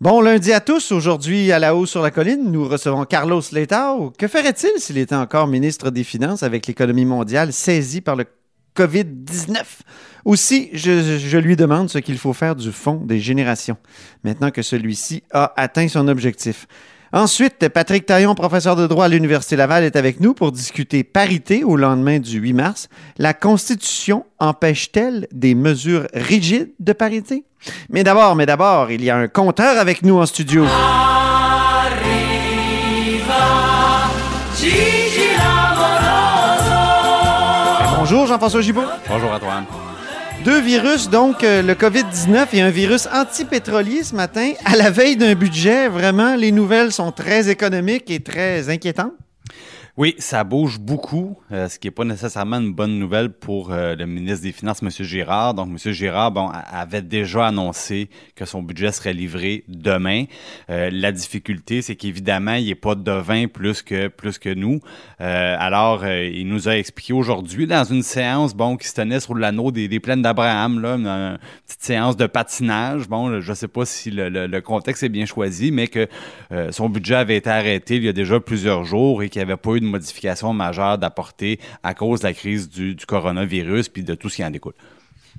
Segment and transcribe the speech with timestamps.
[0.00, 0.92] Bon lundi à tous.
[0.92, 4.12] Aujourd'hui, à la hausse sur la colline, nous recevons Carlos Letao.
[4.16, 8.26] Que ferait-il s'il était encore ministre des Finances avec l'économie mondiale saisie par le
[8.76, 9.64] COVID-19?
[10.24, 13.76] Aussi, je, je lui demande ce qu'il faut faire du fonds des générations,
[14.22, 16.68] maintenant que celui-ci a atteint son objectif.
[17.12, 21.64] Ensuite, Patrick Taillon, professeur de droit à l'Université Laval, est avec nous pour discuter parité
[21.64, 22.88] au lendemain du 8 mars.
[23.16, 27.47] La Constitution empêche-t-elle des mesures rigides de parité?
[27.90, 30.64] Mais d'abord, mais d'abord, il y a un compteur avec nous en studio.
[37.98, 38.84] Bonjour Jean-François Gibault.
[39.08, 39.64] Bonjour Antoine.
[40.44, 45.16] Deux virus, donc euh, le COVID-19 et un virus antipétrolier ce matin, à la veille
[45.16, 45.88] d'un budget.
[45.88, 49.12] Vraiment, les nouvelles sont très économiques et très inquiétantes.
[50.00, 53.96] Oui, ça bouge beaucoup, euh, ce qui n'est pas nécessairement une bonne nouvelle pour euh,
[53.96, 54.90] le ministre des Finances, M.
[54.90, 55.54] Girard.
[55.54, 55.92] Donc, M.
[55.92, 60.26] Girard bon, avait déjà annoncé que son budget serait livré demain.
[60.70, 64.78] Euh, la difficulté, c'est qu'évidemment, il n'est pas devin plus que, plus que nous.
[65.18, 69.72] alors, il nous a expliqué aujourd'hui, dans une séance bon, qui se tenait sur l'anneau
[69.72, 73.08] des, plaines d'Abraham, là, une, petite séance de patinage.
[73.08, 76.06] Bon, je ne sais pas si le, le, contexte est bien choisi, mais que
[76.70, 79.56] son budget avait été arrêté il y a déjà plusieurs jours et qu'il n'y avait
[79.56, 84.14] pas eu de modification majeure d'apporter à cause de la crise du, coronavirus puis de
[84.14, 84.74] tout ce qui en découle.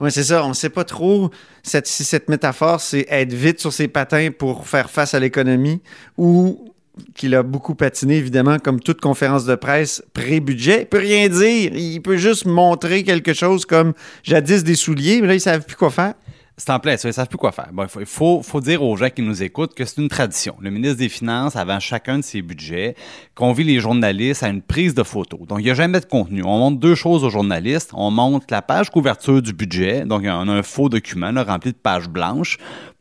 [0.00, 0.44] Oui, c'est ça.
[0.44, 1.30] On ne sait pas trop
[1.62, 5.80] si cette métaphore, c'est être vite sur ses patins pour faire face à l'économie
[6.16, 6.72] ou
[7.14, 10.82] qu'il a beaucoup patiné, évidemment, comme toute conférence de presse pré-budget.
[10.82, 11.72] Il peut rien dire.
[11.74, 15.64] Il peut juste montrer quelque chose comme jadis des souliers, mais là, ils ne savent
[15.64, 16.14] plus quoi faire.
[16.60, 17.68] C'est en plein ça, ils savent plus quoi faire.
[17.72, 20.56] Bon, il faut, faut, dire aux gens qui nous écoutent que c'est une tradition.
[20.60, 22.96] Le ministre des Finances, avant chacun de ses budgets,
[23.36, 25.38] convie les journalistes à une prise de photo.
[25.48, 26.42] Donc, il n'y a jamais de contenu.
[26.42, 27.92] On montre deux choses aux journalistes.
[27.94, 31.76] On montre la page couverture du budget, donc on a un faux document rempli de
[31.76, 32.58] pages blanches,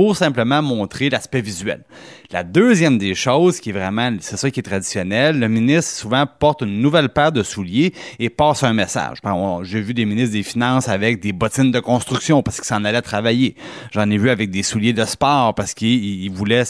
[0.00, 1.84] pour simplement montrer l'aspect visuel.
[2.30, 6.24] La deuxième des choses, qui est vraiment, c'est ça qui est traditionnel, le ministre souvent
[6.26, 9.18] porte une nouvelle paire de souliers et passe un message.
[9.64, 13.02] J'ai vu des ministres des Finances avec des bottines de construction parce qu'ils s'en allaient
[13.02, 13.56] travailler.
[13.92, 16.64] J'en ai vu avec des souliers de sport parce qu'ils voulaient,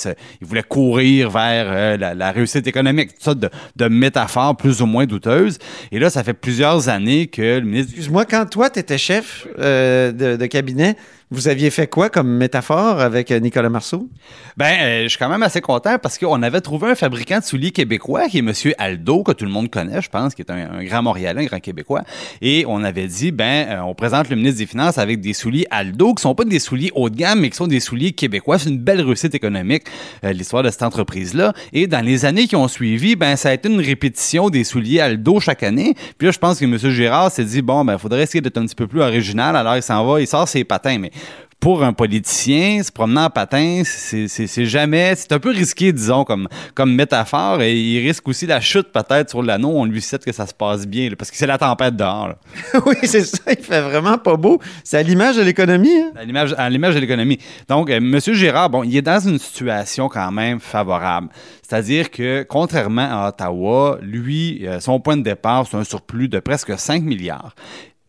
[0.68, 3.10] courir vers euh, la, réussite économique.
[3.10, 5.58] Tout ça de, métaphores plus ou moins douteuses.
[5.92, 7.92] Et là, ça fait plusieurs années que le ministre...
[7.92, 10.96] Excuse-moi, quand toi, tu étais chef euh, de cabinet,
[11.32, 14.08] vous aviez fait quoi comme métaphore avec euh, Nicolas Marceau?
[14.56, 17.44] Ben, euh, je suis quand même assez content parce qu'on avait trouvé un fabricant de
[17.44, 18.52] souliers québécois qui est M.
[18.78, 21.60] Aldo, que tout le monde connaît, je pense, qui est un, grand Montréalais, un grand
[21.60, 22.02] Québécois.
[22.42, 25.66] Et on avait dit, ben, euh, on présente le ministre des Finances avec des souliers
[25.70, 28.58] Aldo, qui sont pas des souliers haut de gamme, mais qui sont des souliers québécois.
[28.58, 29.84] C'est une belle réussite économique,
[30.24, 31.52] l'histoire de cette entreprise-là.
[31.72, 34.98] Et dans les années qui ont suivi, ben, ça a été une répétition des souliers
[34.98, 35.94] Aldo chaque année.
[36.18, 36.76] Puis là, je pense que M.
[36.76, 39.54] Gérard s'est dit, bon, ben, faudrait essayer d'être un petit peu plus original.
[39.54, 40.98] Alors, il s'en va, il sort ses patins.
[40.98, 41.12] Mais
[41.60, 46.48] pour un politicien, se promener en patin, c'est jamais, c'est un peu risqué, disons, comme,
[46.74, 49.68] comme métaphore, et il risque aussi la chute peut-être sur l'anneau.
[49.74, 52.32] On lui sait que ça se passe bien, parce que c'est la tempête dehors.
[52.86, 53.52] oui, c'est ça.
[53.52, 54.58] Il fait vraiment pas beau.
[54.82, 55.94] C'est à l'image de l'économie.
[55.94, 56.12] Hein?
[56.56, 57.38] À l'image de l'économie.
[57.68, 58.18] Donc, euh, M.
[58.18, 61.28] Girard, bon, il est dans une situation quand même favorable.
[61.60, 66.40] C'est-à-dire que, contrairement à Ottawa, lui, euh, son point de départ, c'est un surplus de
[66.40, 67.54] presque 5 milliards.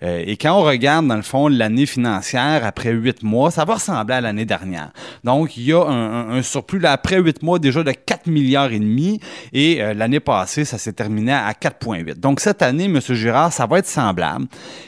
[0.03, 3.75] Euh, et quand on regarde, dans le fond, l'année financière après huit mois, ça va
[3.75, 4.91] ressembler à l'année dernière.
[5.23, 8.79] Donc, il y a un, surplus là, après huit mois déjà de 4 milliards et
[8.79, 9.19] demi
[9.53, 12.19] et euh, l'année passée, ça s'est terminé à 4,8.
[12.19, 12.99] Donc, cette année, M.
[12.99, 14.45] Girard, ça va être semblable.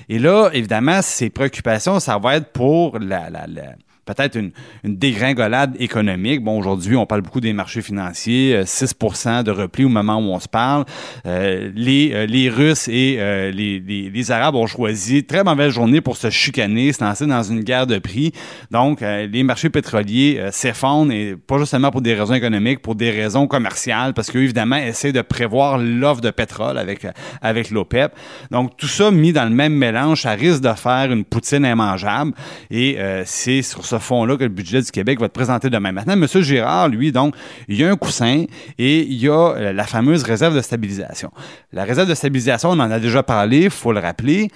[0.09, 3.74] Et là, évidemment, ses préoccupations, ça va être pour la, la, la
[4.06, 4.52] peut-être une,
[4.84, 6.44] dégringolade économique.
[6.44, 10.34] Bon, aujourd'hui, on parle beaucoup des marchés financiers, 6% euh, de repli au moment où
[10.34, 10.86] on se parle.
[11.25, 13.18] Euh, les, euh, les Russes et
[13.53, 17.88] les, Arabes ont choisi très mauvaise journée pour se chicaner, se lancer dans une guerre
[17.88, 18.31] de prix.
[18.72, 23.47] Donc, les marchés pétroliers s'effondrent, et pas justement pour des raisons économiques, pour des raisons
[23.47, 27.06] commerciales, parce qu'eux, évidemment, essaient de prévoir l'offre de pétrole avec,
[27.42, 28.13] avec l'OPEP.
[28.50, 32.31] Donc, tout ça mis dans le même mélange, ça risque de faire une poutine immangeable.
[32.72, 35.92] Et c'est sur ce fond-là que le budget du Québec va être présenté demain.
[35.92, 36.28] Maintenant, M.
[36.42, 37.36] Girard, lui, donc,
[37.68, 38.45] il y a un coussin
[38.78, 41.31] et il y a euh, la fameuse réserve de stabilisation.
[41.72, 44.50] La réserve de stabilisation, on en a déjà parlé, il faut le rappeler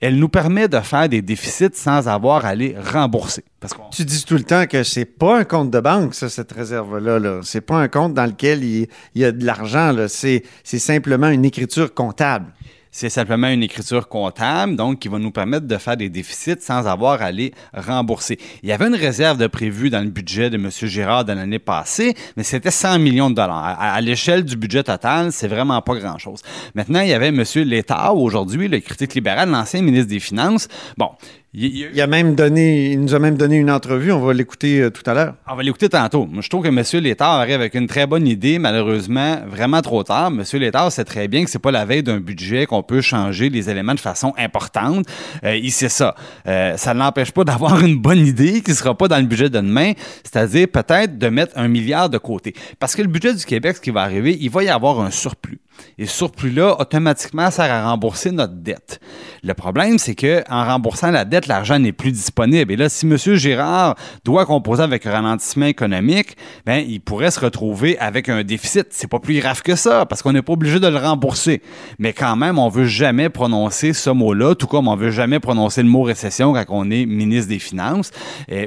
[0.00, 3.42] elle nous permet de faire des déficits sans avoir à les rembourser.
[3.58, 6.52] Parce tu dis tout le temps que c'est pas un compte de banque, ça, cette
[6.52, 7.18] réserve-là.
[7.18, 9.94] -là, c'est pas un compte dans lequel il, il y a de l'argent.
[10.08, 12.52] C'est simplement une écriture comptable
[12.96, 16.86] c'est simplement une écriture comptable, donc qui va nous permettre de faire des déficits sans
[16.86, 18.38] avoir à les rembourser.
[18.62, 20.70] Il y avait une réserve de prévu dans le budget de M.
[20.70, 23.76] Girard de l'année passée, mais c'était 100 millions de dollars.
[23.80, 26.42] À, l'échelle du budget total, c'est vraiment pas grand-chose.
[26.76, 27.42] Maintenant, il y avait M.
[27.64, 30.68] Létard, aujourd'hui, le critique libéral, l'ancien ministre des Finances.
[30.96, 31.10] Bon,
[31.56, 34.10] Il, a même donné, il nous a même donné une entrevue.
[34.10, 35.34] On va l'écouter euh, tout à l'heure.
[35.48, 36.28] On va l'écouter tantôt.
[36.40, 36.82] Je trouve que M.
[37.00, 38.58] Létard arrive avec une très bonne idée.
[38.58, 40.32] Malheureusement, vraiment trop tard.
[40.36, 40.42] M.
[40.54, 43.70] Létard sait très bien que c'est pas la veille d'un budget qu'on peut changer les
[43.70, 45.06] éléments de façon importante.
[45.44, 46.16] Euh, il sait ça.
[46.48, 49.48] Euh, ça ne l'empêche pas d'avoir une bonne idée qui sera pas dans le budget
[49.48, 49.92] de demain,
[50.24, 52.52] c'est-à-dire peut-être de mettre un milliard de côté.
[52.80, 55.12] Parce que le budget du Québec, ce qui va arriver, il va y avoir un
[55.12, 55.60] surplus.
[55.98, 59.00] Et surplus-là, automatiquement, sert à rembourser notre dette.
[59.42, 62.72] Le problème, c'est que en remboursant la dette, l'argent n'est plus disponible.
[62.72, 63.16] Et là, si M.
[63.16, 63.94] Girard
[64.24, 66.36] doit composer avec un ralentissement économique,
[66.66, 68.88] ben, il pourrait se retrouver avec un déficit.
[68.90, 71.62] C'est pas plus grave que ça, parce qu'on n'est pas obligé de le rembourser.
[71.98, 75.82] Mais quand même, on veut jamais prononcer ce mot-là, tout comme on veut jamais prononcer
[75.82, 78.10] le mot récession quand on est ministre des Finances,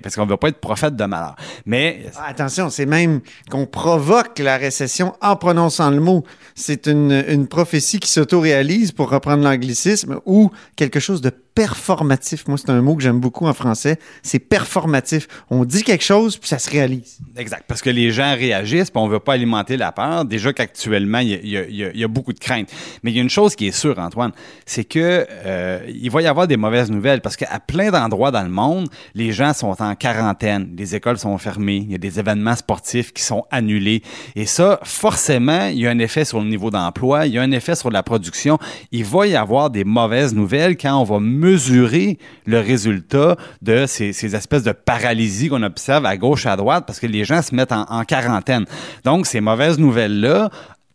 [0.02, 1.36] parce qu'on veut pas être prophète de malheur.
[1.66, 6.24] Mais ah, attention, c'est même qu'on provoque la récession en prononçant le mot.
[6.56, 12.48] C'est une, une prophétie qui s'auto-réalise, pour reprendre l'anglicisme, ou quelque chose de performatif.
[12.48, 13.98] Moi, c'est un mot que j'aime beaucoup en français.
[14.22, 15.28] C'est performatif.
[15.50, 17.18] On dit quelque chose, puis ça se réalise.
[17.36, 17.64] Exact.
[17.68, 20.24] Parce que les gens réagissent, puis on ne veut pas alimenter la peur.
[20.24, 22.70] Déjà qu'actuellement, il y, a beaucoup de craintes.
[23.02, 24.34] Mais il y a une chose qui est sûre, Antoine,
[24.68, 27.22] c'est que euh, il va y avoir des mauvaises nouvelles.
[27.22, 30.76] Parce qu'à plein d'endroits dans le monde, les gens sont en quarantaine.
[30.78, 31.84] Les écoles sont fermées.
[31.88, 34.04] Il y a des événements sportifs qui sont annulés.
[34.36, 37.26] Et ça, forcément, il y a un effet sur le niveau d'emploi.
[37.26, 38.60] Il y a un effet sur la production.
[38.92, 44.36] Il va y avoir des mauvaises nouvelles quand on va mesurer le résultat de ces,
[44.36, 47.72] espèces de paralysie qu'on observe à gauche, à droite, parce que les gens se mettent
[47.72, 48.66] en quarantaine.
[49.04, 50.50] Donc, ces mauvaises nouvelles-là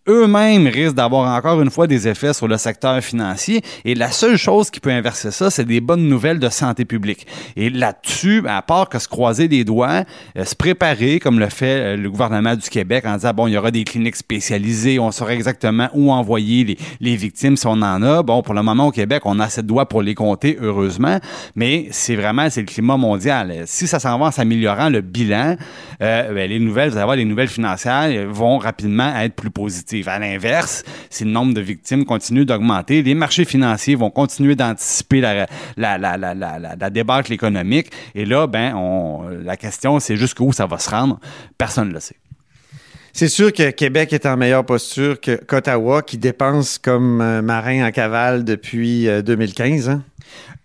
[0.08, 3.62] eux-mêmes risquent d'avoir encore une fois des effets sur le secteur financier.
[3.84, 7.26] Et la seule chose qui peut inverser ça, c'est des bonnes nouvelles de santé publique.
[7.56, 10.04] Et là-dessus, à part que se croiser les doigts,
[10.36, 13.52] euh, se préparer, comme le fait euh, le gouvernement du Québec, en disant, bon, il
[13.52, 17.72] y aura des cliniques spécialisées, on saura exactement où envoyer les, les, victimes si on
[17.72, 18.22] en a.
[18.22, 21.18] Bon, pour le moment, au Québec, on a assez de doigts pour les compter, heureusement,
[21.54, 23.62] mais c'est vraiment, c'est le climat mondial.
[23.66, 25.56] Si ça s'en va en s'améliorant le bilan,
[26.02, 29.91] euh, ben, les nouvelles, vous allez voir, les nouvelles financières vont rapidement être plus positives.
[30.06, 35.20] À l'inverse, si le nombre de victimes continue d'augmenter, les marchés financiers vont continuer d'anticiper
[35.20, 37.90] la, débâcle économique.
[38.14, 38.74] Et là, ben,
[39.44, 41.20] la question, c'est jusqu'où ça va se rendre.
[41.58, 42.16] Personne ne le sait.
[43.14, 47.90] C'est sûr que Québec est en meilleure posture qu'Ottawa, qui dépense comme euh, marin en
[47.90, 49.88] cavale depuis 2015.
[49.88, 49.96] Euh,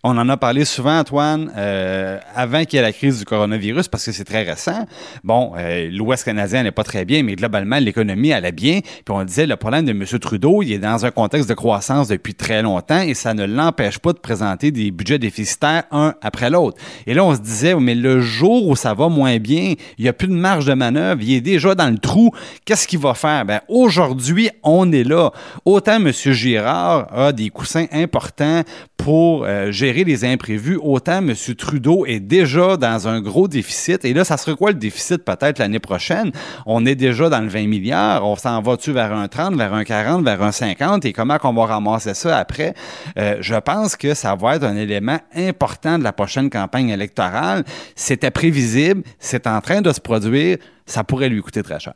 [0.03, 3.87] on en a parlé souvent, Antoine, euh, avant qu'il y ait la crise du coronavirus,
[3.87, 4.85] parce que c'est très récent.
[5.23, 8.79] Bon, euh, l'Ouest canadien n'est pas très bien, mais globalement, l'économie allait bien.
[8.81, 10.05] Puis on disait, le problème de M.
[10.19, 13.99] Trudeau, il est dans un contexte de croissance depuis très longtemps et ça ne l'empêche
[13.99, 16.77] pas de présenter des budgets déficitaires un après l'autre.
[17.05, 20.09] Et là, on se disait, mais le jour où ça va moins bien, il n'y
[20.09, 22.31] a plus de marge de manœuvre, il est déjà dans le trou,
[22.65, 23.45] qu'est-ce qu'il va faire?
[23.45, 25.31] Ben, aujourd'hui, on est là.
[25.65, 26.11] Autant M.
[26.11, 28.63] Girard a des coussins importants
[28.95, 31.33] pour euh, gérer les imprévus, autant M.
[31.57, 34.03] Trudeau est déjà dans un gros déficit.
[34.03, 36.31] Et là, ça serait quoi le déficit peut-être l'année prochaine?
[36.65, 38.25] On est déjà dans le 20 milliards.
[38.25, 41.05] On s'en va-tu vers un 30, vers un 40, vers un 50?
[41.05, 42.73] Et comment qu'on va ramasser ça après?
[43.17, 47.63] Euh, je pense que ça va être un élément important de la prochaine campagne électorale.
[47.95, 50.57] C'était prévisible, c'est en train de se produire.
[50.85, 51.93] Ça pourrait lui coûter très cher.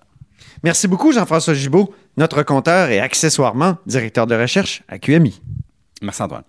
[0.63, 5.41] Merci beaucoup, Jean-François Gibault, notre compteur et accessoirement directeur de recherche à QMI.
[6.01, 6.43] Merci, Antoine.